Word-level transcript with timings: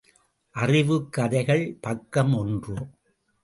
அறிவுக் 0.49 1.13
கதைகள் 1.13 1.77
பக்கம் 1.81 2.33
ஒன்று. 2.33 2.75